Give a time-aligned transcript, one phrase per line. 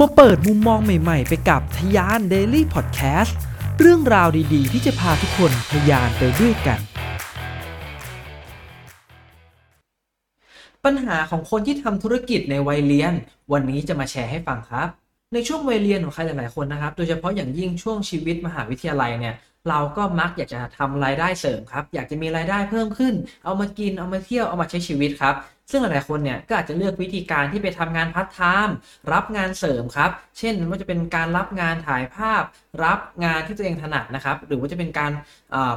[0.00, 3.32] มาเปิดมุมมองใหม่ๆ ไปกับทยาน Daily Podcast
[3.80, 6.80] เรื่องราวดีๆ ที่จะพาทุกคนทยานไปด้วยกัน
[10.84, 13.12] ปัญหาของคนที่ทำธุรกิจในวัยเรียน
[13.52, 14.88] วันนี้จะมาแชร์ให้ฟังครับ
[15.32, 19.34] ในช่วงวัยเรียนของใครหลายๆคนนะครับ โดยเฉพาะอย่างยิ่งช่วงชีวิตมหาวิทยาลัยเนี่ย
[19.68, 23.14] เราก็มักอยากจะทำรายได้เสริมครับ อยากจะมีรายได้เพิ่มขึ้น
[23.44, 25.34] เอามากิน เอามาเที่ยว เอามาใช้ชีวิตครับ
[25.70, 28.74] ซึ่งหลายๆคนเนี่ยก็อาจจะเลือกวิธีการที่ไปทำงานพาร์ทไทม์
[29.12, 32.42] รับงานเสริมครับ เช่นว่าจะเป็นการรับงานถ่ายภาพ
[32.84, 35.12] รับงานที่ตัวเองถนัดนะครับ หรือว่าจะเป็นการ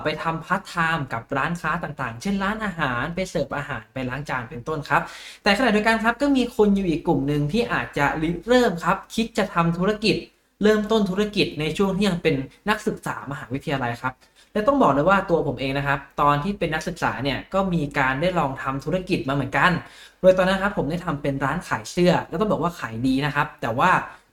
[0.04, 5.02] ไปทำพาร์ทไทม์กับร้านค้าต่างๆ เช่นร้านอาหารไปเสิร์ฟอาหารไปล้างจานเป็นต้นครับ
[5.44, 10.16] แต่ขณะเดียวกันครับก็มีคนอยู่อีกกลุ่มหนึ่งที่อาจจะริเริ่มครับ คิดจะทำธุรกิจ
[10.64, 12.36] เริ่มต้นธุรกิจในช่วงที่ยังเป็น
[12.70, 14.14] นักศึกษามหาวิทยาลัยครับ
[14.54, 19.72] และต้องบอกเลยว่าตัวผมเองนะครับ ตอนที่เป็นนักศึกษาเนี่ยก็มีการได้ลองทำธุรกิจมาเหมือนกัน
[20.22, 23.90] โดยตอนนั้นครับผมได้ทำเป็นร้านขายเสื้อ แล้วต้องบอกว่าขายดีนะครับ แต่ว่า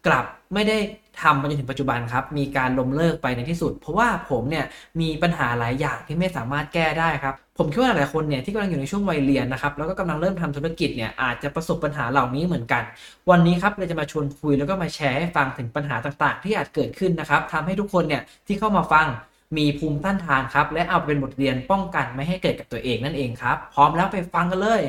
[0.06, 0.78] กลับไม่ได้
[1.22, 4.64] ทำมาจนถึงปัจจุบันครับ มีการล้มเลิกไปในที่สุด เพราะว่าผมเนี่ย
[5.00, 12.83] มีปัญหาหลายอย่างที่ไม่สามารถแก้ได้ครับ ผมคิดว่าหลายคนเนี่ยที่กำลังอยู่ในช่วงวัยเรียนนะครับ แล้วก็กำลังเริ่มทำธุรกิจเนี่ยอาจจะประสบปัญหาเหล่านี้เหมือนกัน
[13.31, 19.06] วันนี้ครับเราจะมาชวนคุยแล้วก็มาแชร์ให้ฟังถึงปัญหาต่างๆ ที่อาจเกิดขึ้นนะครับทำให้ทุกคนเนี่ยที่เข้ามาฟัง
[19.56, 24.80] มีภูมิต้านทานครับ และเอาไปเป็นบทเรียนป้องกันไม่ให้เกิดกับตัวเองนั่นเองครับ พร้อมแล้วไปฟังกันเลย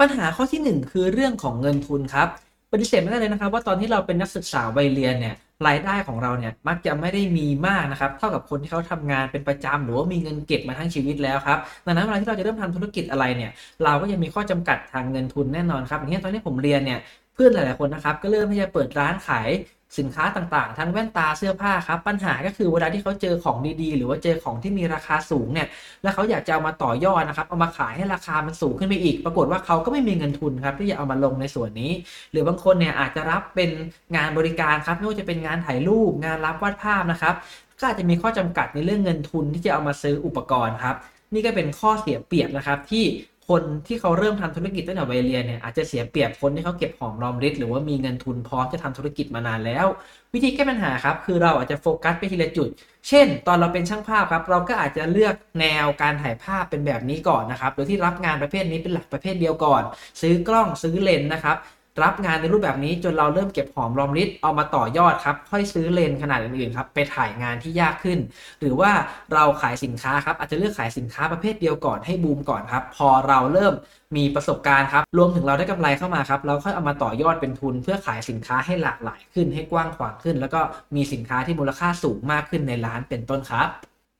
[0.00, 2.28] ปัญหาข้อที่หนึ่งคือเรื่องของเงินทุนครับ
[2.72, 5.34] ปฏิเสธไม่ได้เลยนะครับ ว่าตอนที่เราเป็นนักศึกษาวัยเรียนเนี่ย
[5.66, 13.50] รายได้ของเราเนี่ยมักจะไม่ได้มีมากนะครับ เท่ากับคนที่เขาทำงานเป็นประจำหรือว่ามีเงินเก็บมาทั้งชีวิตแล้วครับดังนั้นเวลาที่เราจะเริ่มทำธุรกิจอะไรเนี่ย
[13.84, 17.00] เราก็ยังมีข้อจำกัดทางเงินทุนแน่นอนครับอย่างเช่นตอนที่ผมเรียนเนี่ย
[17.34, 19.48] เพื่อนหลาย ๆ คนนะครับก็เริ่มที่จะเปิดร้านขาย
[19.98, 25.68] สินค้าต่างๆ ทั้งแว่นตาเสื้อผ้าครับ ปัญหาก็คือเวลาที่เขาเจอของดีๆ หรือว่าเจอของที่มีราคาสูงเนี่ย
[26.02, 31.92] แล้วเขาอยากจะเอามาต่อยอดนะครับ เอามาขายให้ราคามันสูงขึ้นไปอีก ปรากฏว่าเขาก็ไม่มีเงินทุนครับที่จะเอามาลงในส่วนนี้
[32.30, 33.70] หรือบางคนเนี่ยอาจจะรับเป็น
[34.16, 37.34] งานบริการครับไม่ว่าจะเป็นงานถ่ายรูป งานรับวาดภาพนะครับ
[37.80, 40.96] ก็อาจจะมีข้อจำกัดในเรื่องเงินทุนที่จะเอามาซื้ออุปกรณ์ครับ
[41.34, 43.04] นี่ก็เป็นข้อเสียเปรียบนะครับที่
[43.48, 49.86] คนที่เขาเริ่มทำธุรกิจตั้งแต่วัยเรียนเนี่ยอาจจะเสียเปรียบคนที่เขาเก็บหอมรอมริบหรือว่ามีเงินทุนพร้อมจะทำธุรกิจมานานแล้ว
[50.34, 52.68] วิธีแก้ปัญหาครับ คือเราอาจจะโฟกัสไปทีละจุด
[53.08, 59.82] เช่น ตอนเราเป็นช่างภาพครับ เราก็อาจจะเลือกแนวการถ่ายภาพเป็นแบบนี้ก่อนนะครับโดยที่รับงานประเภทนี้เป็นหลักประเภทเดียวก่อน
[60.20, 61.56] ซื้อกล้องซื้อเลนส์นะครับ
[62.02, 68.18] รับงานในรูปแบบนี้จนเราเริ่มเก็บหอมรอมริบเอามาต่อยอดครับ ค่อยซื้อเลนขนาดอื่นๆครับไปถ่ายงานที่ยากขึ้น
[68.60, 68.90] หรือว่า
[69.34, 73.74] เราขายสินค้าครับอาจจะเลือกขายสินค้าประเภทเดียวก่อนให้บูมก่อนครับ พอเราเริ่ม
[74.16, 80.60] มีประสบการณ์ครับ รวมถึงเราได้กำไรเข้ามาครับ เราค่อยเอามาต่อยอดเป็นทุน เพื่อขายสินค้าให้หลากหลายขึ้นให้กว้างขวางขึ้น แล้วก็
[80.96, 83.68] มีสินค้าที่มูลค่าสูงมากขึ้นในร้านเป็นต้นครับ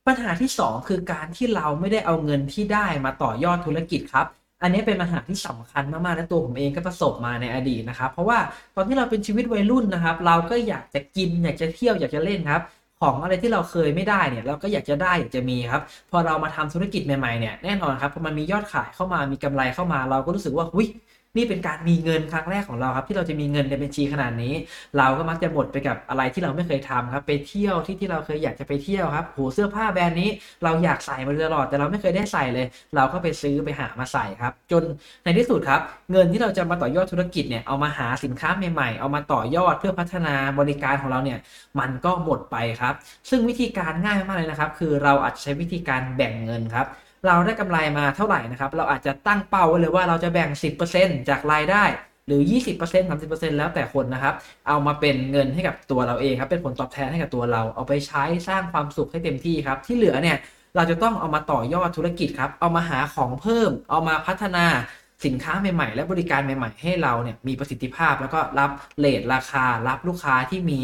[0.07, 4.27] ปัญหาที่ 2 คือการที่เราไม่ได้เอาเงินที่ได้มาต่อยอดธุรกิจครับ
[4.65, 8.39] อันนี้เป็นปัญหาที่สำคัญมากๆและตัวผมเองก็ประสบมาในอดีตนะครับ เพราะว่า
[8.75, 12.61] ตอนที่เราเป็นชีวิตวัยรุ่นนะครับ เราก็อยากจะกินอยากจะเที่ยวอยากจะเล่นครับ
[13.01, 15.81] ของอะไรที่เราเคยไม่ได้เนี่ยเราก็อยากจะได้อยากจะมีครับ
[16.11, 20.87] พอเรามาทำธุรกิจใหม่ๆเนี่ยแน่นอนครับพอมันมียอดขายเข้ามามีกำไรเข้ามา เราก็รู้สึกว่าหุ้ย
[21.37, 24.53] นี่เป็นการมีเงินครั้งแรกของเราครับ ที่เราจะมีเงินในบัญชีขนาดนี้
[24.97, 30.29] เราก็มักจะหมดไปกับอะไรที่เราไม่เคยทำครับ ไปเที่ยวที่ที่เราเคยอยากจะไปเที่ยวครับโหเสื้อผ้าแบรนด์นี้
[30.63, 32.65] เราอยากใส่มาตลอด แต่เราไม่เคยได้ใส่เลย
[32.95, 34.83] เราก็ไปซื้อไปหามาใส่ครับ จน
[35.23, 35.81] ในที่สุดครับ
[36.11, 41.39] เงินที่เราจะมาต่อยอดธุรกิจเนี่ยเอามาหาสินค้าใหม่ๆ เอามาต่อยอดเพื่อพัฒนาบริการของเราเนี่ย
[41.79, 42.93] มันก็หมดไปครับ
[43.29, 46.87] ซึ่งวิธีการง่ายมากเลยนะครับ คือเราอาจจะใช้วิธีการแบ่งเงินครับ
[47.27, 50.49] เราได้กำไรมาเท่าไหร่นะครับ เราอาจจะตั้งเป้าไว้เลยว่าเราจะแบ่ง
[50.89, 51.83] 10%จากรายได้
[52.27, 54.33] หรือ 20% 30%แล้วแต่คนนะครับ
[54.67, 60.37] เอามาเป็นเงินให้กับตัวเราเองครับ เป็นผลตอบแทนให้กับตัวเรา เอาไปใช้สร้างความสุขให้เต็มที่ครับ ที่เหลือเนี่ย
[60.75, 64.65] เราจะต้องเอามาต่อยอดธุรกิจครับ เอามาหาของเพิ่ม เอามาพัฒนา
[65.25, 70.79] สินค้าใหม่ ๆ และบริการใหม่ ๆ ให้เราเนี่ยมีประสิทธิภาพ แล้วก็รับเลทราคา รับลูกค้าที่มี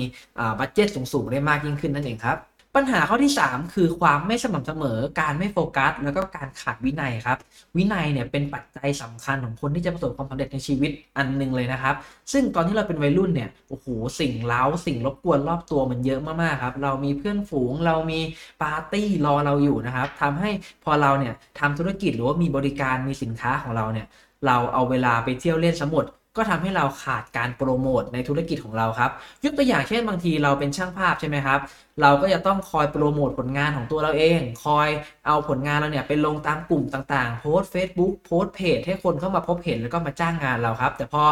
[0.59, 2.37] บัตเจ็ตสูงๆได้มากยิ่งขึ้นนั่นเองครับ
[2.75, 7.37] ปัญหาข้อที่ 3 คือความไม่สม่ำเสมอ การไม่โฟกัส แล้วก็การขาดวินัยครับ
[7.77, 11.95] วินัยเนี่ยเป็นปัจจัยสำคัญของคนที่จะประสบความสำเร็จในชีวิตอันหนึงเลยนะครับ
[12.31, 13.85] ซึ่งตอนที่เราเป็นวัยรุ่นเนี่ย โอ้โห
[14.19, 18.19] สิ่งเล้า สิ่งรบกวนรอบตัวมันเยอะมากๆครับ เรามีเพื่อนฝูง เรามี
[18.61, 20.51] ปาร์ตี้รอเราอยู่นะครับทำให้
[20.83, 24.07] พอเราเนี่ยทำธุรกิจหรือว่ามีบริการ มีสินค้าของเราเนี่ย
[24.47, 26.05] เราเอาเวลาไปเที่ยวเล่นสมุด
[26.37, 29.11] ก็ทำให้เราขาดการโปรโมทในธุรกิจของเราครับ
[29.43, 31.59] ยกตัวอย่างเช่นบางทีเราเป็นช่างภาพใช่ไหมครับ
[32.01, 34.87] เราก็จะต้องคอยโปรโมทผลงานของตัวเราเอง คอย
[35.27, 41.23] เอาผลงานเราเนี่ยไปลงตามกลุ่มต่างๆ โพสต์ Facebook โพสต์เพจให้คนเข้ามาพบเห็นแล้วก็มาจ้างงานเราครับ แต่พอ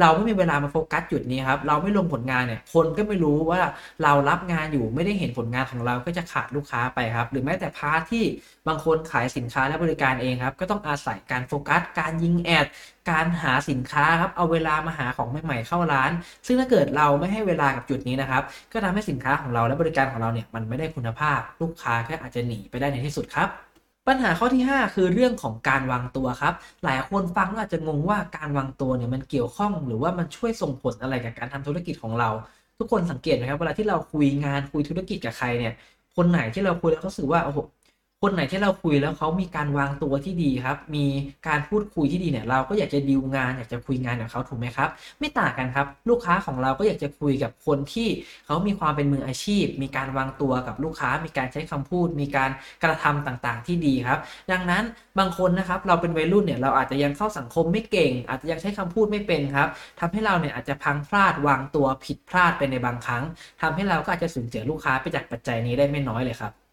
[0.00, 3.60] เราไม่มีเวลามาโฟกัสจุดนี้ครับ เราไม่ลงผลงานเนี่ย คนก็ไม่รู้ว่า
[4.02, 8.24] เรารับงานอยู่ไม่ได้เห็นผลงานของเราก็จะขาดลูกค้าไปครับ หรือแม้แต่ part ที่
[8.68, 12.66] บางคนขายสินค้าและบริการเองครับ ก็ต้องอาศัยการโฟกัส การยิงแอด
[13.10, 16.10] การหาสินค้าครับ เอาเวลามาหาของใหม่ๆเข้าร้าน
[16.46, 18.42] ซึ่งถ้าเกิดเราไม่ให้เวลากับจุดนี้นะครับ
[18.72, 23.48] ก็ทำให้สินค้าของเราและบริการของเราเนี่ย มันไม่ได้คุณภาพ ลูกค้าก็อาจจะหนีไปได้ในที่สุดครับ
[24.08, 26.54] ปัญหาข้อที่ 5 คือเรื่องของการวางตัวครับ
[26.84, 32.30] หลายคนฟังแล้วอาจจะงงว่าการวางตัวเนี่ยมันเกี่ยวข้อง หรือว่ามันช่วยส่งผลอะไรกับการทำธุรกิจของเรา
[32.78, 35.72] ทุกคนสังเกตไหมครับเวลาที่เราคุยงานคุยธุรกิจกับใครเนี่ย
[36.16, 37.58] คนไหนที่เราคุยแล้วเขาสึกว่าโอ้โห
[38.22, 41.06] คนไหนที่เราคุยแล้วเขามีการวางตัวที่ดีครับ มี
[41.48, 44.88] การพูดคุยที่ดีเนี่ยเราก็อยากจะดีลงานอยากจะคุยงานกับเขาถูกไหมครับ
[45.18, 48.08] ไม่ต่างกันครับ ลูกค้าของเราก็อยากจะคุยกับคนที่
[48.46, 52.50] เขามีความเป็นมืออาชีพ มีการวางตัวกับลูกค้า มีการใช้คำพูด มีการ
[52.84, 54.18] กระทำต่างๆ ที่ดีครับ
[54.52, 54.82] ดังนั้น
[55.18, 59.68] บางคนนะครับเราเป็นวัยรุ่นเนี่ยเราอาจจะยังเข้าสังคมไม่เก่ง อาจจะยังใช้คำพูดไม่เป็นครับ
[60.00, 63.24] ทำให้เราเนี่ยอาจจะพังพลาดวางตัวผิดพลาดไปในบางครั้ง
[63.60, 66.67] ทำให้เราก็อาจจะสูญเสียลูกค้าไปจากปัจจัยนี้ได้ไม่น้อยเลยครับ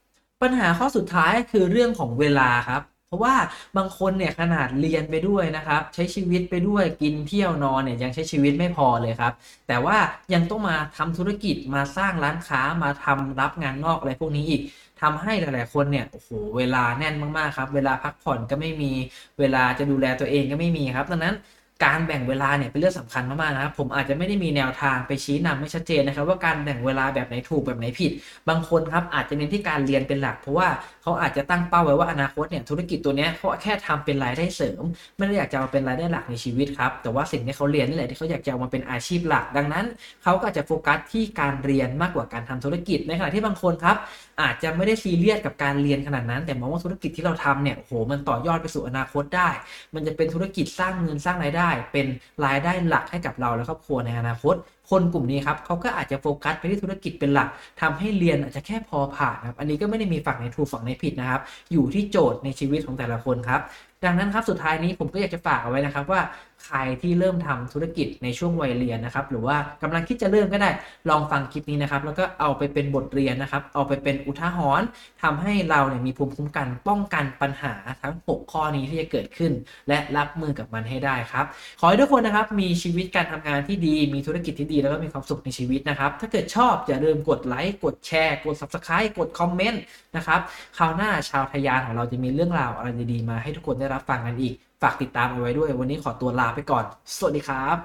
[0.45, 3.35] ปัญหาข้อสุดท้ายคือเรื่องของเวลาครับ เพราะว่า
[3.77, 9.33] บางคนเนี่ยขนาดเรียนไปด้วยนะครับ ใช้ชีวิตไปด้วยกินเที่ยวนอนเนี่ยยังใช้ชีวิตไม่พอเลยครับ
[9.67, 9.97] แต่ว่า
[10.33, 14.61] ยังต้องมาทำธุรกิจมาสร้างร้านค้ามาทำรับงานนอกอะไรพวกนี้อีก
[15.01, 18.91] ทำให้หลาย ๆ คนเนี่ยโอ้โหเวลาแน่นมาก ๆ ครับ เวลาพักผ่อนก็ไม่มี
[19.39, 21.35] เวลาจะดูแลตัวเองก็ไม่มีครับดังนั้น
[21.83, 28.11] การแบ่งเวลาเนี่ยเป็นเรื่องสำคัญมากๆนะครับผมอาจจะไม่ได้มีแนวทางไปชี้นำไม่ชัดเจนนะครับว่าการแบ่งเวลาแบบไหนถูกแบบไหนผิด
[28.49, 30.67] บางคนครับอาจจะเน้นที่การเรียนเป็นหลัก เพราะว่า
[31.03, 34.83] เขาอาจจะตั้งเป้าไว้ว่าอนาคตเนี่ยธุรกิจตัวเนี้ยเขาแค่ทำเป็นรายได้เสริม
[35.17, 39.85] ไม่ได้อยากจะมาเป็นรายได้หลักในชีวิตครับแต่ว่าสิ่งที่เขาเรียนนี่แหละที่เขาอยากจะเอามาเป็นอาชีพหลัก ดังนั้น
[40.23, 43.97] เขาก็จจะโฟกัสที่การเรียนมากกว่าการทำธุรกิจในขณะที่บางคนครับ
[44.41, 49.49] อาจจะไม่ได้ซีเรียสกับการเรียนขนาดนั้น แต่มองว่าธุรกิจที่เราทำเนี่ยโหมันต่อยอดไปสู่อนาคตได้
[49.95, 52.05] มันจะเป็นธุรกิจสร้างเงินสร้างรายได้ เป็น
[52.45, 54.55] รายได้หลักให้กับเราและครอบครัวในอนาคต
[54.89, 57.49] คนกลุ่มนี้ครับเขาก็อาจจะโฟกัสไปที่ธุรกิจเป็นหลัก
[57.81, 61.41] ทำให้เรียนอาจจะแค่พอผ่านครับอันนี้ก็ไม่ได้มีฝั่งในถูกฝั่งในผิดนะครับ
[61.71, 63.61] อยู่ที่โจทย์ในชีวิตของแต่ละคนครับ
[64.05, 66.21] ดังนั้นครับสุดท้ายนี้ผมก็อยากจะฝากเอาไว้นะครับว่า
[66.65, 70.69] ใครที่เริ่มทำธุรกิจในช่วงวัยเรียนนะครับ หรือว่ากำลังคิดจะเริ่มก็ได้
[71.09, 74.87] ลองฟังคลิปนี้นะครับ แล้วก็เอาไปเป็นบทเรียนนะครับ เอาไปเป็นอุทาหรณ์
[75.23, 79.51] ทำให้เราเนี่ยมีภูมิคุ้มกันป้องกันปัญหาทั้ง 6 ข้อนี้ที่จะเกิดขึ้น
[79.87, 81.45] และรับมือกับมันให้ได้ครับ
[81.79, 89.81] ขอให้ทุกคนนะครับมีชีวิตการทำงานที่ดี มีธุรกิจที่ดีแล้วก็มีความสุขในชีวิตนะครับ ถ้าเกิดชอบอย่าลืมกดไลค์กดแชร์กด subscribe กดคอมเมนต์
[90.17, 90.39] นะครับ
[90.77, 96.85] คราวหน้าชาวทยานของเราจะมีเรื่องราวอะไรดีๆมาให้ทุกคนได้รับฟังกันอีกฝากติดตามเอาไว้ด้วย วันนี้ขอตัวลาไปก่อน
[97.17, 97.75] สวัสดีครับ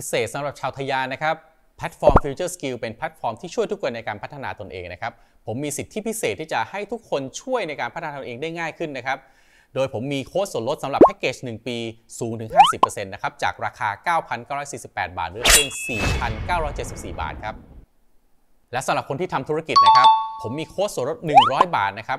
[0.00, 1.34] พิเศษสำหรับชาวทยานะครับ
[1.76, 5.12] แพลตฟอร์ม Future Skill เป็นแพลตฟอร์มที่ช่วยทุกคนในการพัฒนาตนเองนะครับ
[5.46, 9.18] ผมมีสิทธิพิเศษที่จะให้ทุกคนช่วยในการพัฒนาตนเองได้ง่ายขึ้นนะครับ
[9.74, 11.76] โดยผมมีโค้ดส่วนลดสำหรับแพ็กเกจ 1 ปี
[12.18, 14.18] สูงถึง 50%นะครับ จากราคา
[14.48, 15.68] 9,948 บาทเหลือเพียง
[16.44, 17.54] 4,974 บาทครับ
[18.72, 20.08] และสำหรับคนที่ทำธุรกิจนะครับ
[20.42, 22.18] ผมมีโค้ดส่วนลด 100 บาทนะครับ